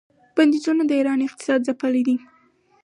بندیزونو 0.35 0.83
د 0.87 0.91
ایران 0.99 1.19
اقتصاد 1.27 1.59
ځپلی 1.67 2.01
دی. 2.07 2.15